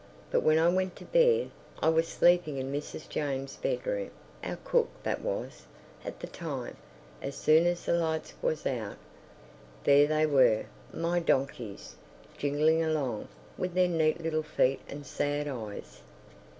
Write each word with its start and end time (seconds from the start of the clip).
But 0.31 0.41
when 0.41 0.57
I 0.57 0.67
went 0.67 0.95
to 0.95 1.05
bed—I 1.05 1.89
was 1.89 2.07
sleeping 2.07 2.57
in 2.57 2.73
Mrs. 2.73 3.07
James's 3.07 3.55
bedroom, 3.57 4.09
our 4.43 4.57
cook 4.63 4.89
that 5.03 5.21
was, 5.21 5.67
at 6.03 6.19
the 6.21 6.25
time—as 6.25 7.35
soon 7.35 7.67
as 7.67 7.85
the 7.85 7.93
lights 7.93 8.33
was 8.41 8.65
out, 8.65 8.97
there 9.83 10.07
they 10.07 10.25
were, 10.25 10.65
my 10.91 11.19
donkeys, 11.19 11.97
jingling 12.35 12.83
along, 12.83 13.27
with 13.59 13.75
their 13.75 13.87
neat 13.87 14.19
little 14.19 14.41
feet 14.41 14.79
and 14.89 15.05
sad 15.05 15.47
eyes.... 15.47 16.01